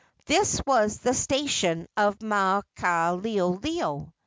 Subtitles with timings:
[0.25, 4.11] This was the station of Maukaleoleo.